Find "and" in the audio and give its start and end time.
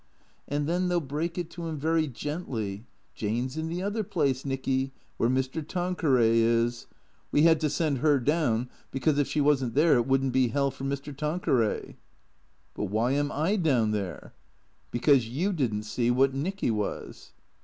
0.47-0.65